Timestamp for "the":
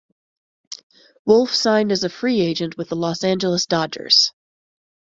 2.89-2.95